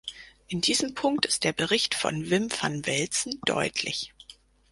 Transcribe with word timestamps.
In 0.47 0.61
diesem 0.61 0.95
Punkt 0.95 1.27
ist 1.27 1.43
der 1.43 1.53
Bericht 1.53 1.93
von 1.93 2.31
Wim 2.31 2.49
van 2.51 2.87
Velzen 2.87 3.39
deutlich. 3.45 4.11